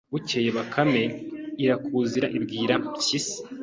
Bukeye 0.11 0.49
Bakame 0.57 1.03
irakuzira 1.63 2.27
ibwira 2.37 2.75
ya 2.75 2.81
mpyisi 2.83 3.37